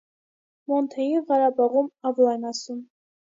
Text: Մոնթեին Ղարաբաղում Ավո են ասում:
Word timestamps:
Մոնթեին 0.71 1.21
Ղարաբաղում 1.27 1.91
Ավո 2.11 2.31
են 2.33 2.49
ասում: 2.55 2.81